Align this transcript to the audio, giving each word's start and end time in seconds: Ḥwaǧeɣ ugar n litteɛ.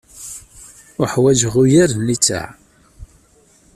Ḥwaǧeɣ 1.11 1.53
ugar 1.61 1.89
n 1.95 2.01
litteɛ. 2.07 2.45